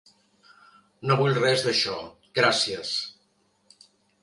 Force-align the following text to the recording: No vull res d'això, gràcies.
No 1.09 1.17
vull 1.19 1.35
res 1.41 1.67
d'això, 1.67 1.99
gràcies. 2.41 2.97